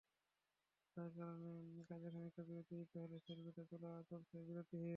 অসুস্থতার 0.01 1.11
কারণে 1.17 1.51
কাজে 1.89 2.07
খানিকটা 2.09 2.41
বিরতি 2.43 2.73
নিতে 2.75 2.97
হলেও 3.01 3.19
সেলফি 3.19 3.51
তোলা 3.71 3.91
চলছে 4.09 4.35
বিরতিহীন। 4.47 4.89